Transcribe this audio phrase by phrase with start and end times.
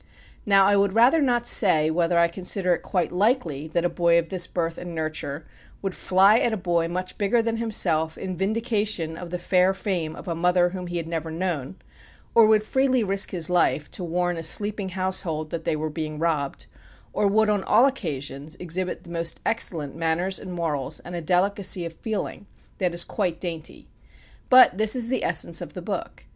[0.47, 4.17] Now I would rather not say whether I consider it quite likely that a boy
[4.17, 5.45] of this birth and nurture
[5.83, 10.15] would fly at a boy much bigger than himself in vindication of the fair fame
[10.15, 11.75] of a mother whom he had never known,
[12.33, 16.17] or would freely risk his life to warn a sleeping household that they were being
[16.17, 16.65] robbed,
[17.13, 21.85] or would, on all occasions, exhibit the most excellent manners and morals, and a delicacy
[21.85, 22.47] of feeling
[22.79, 23.87] that is quite dainty.
[24.49, 26.25] But this is the essence of the book.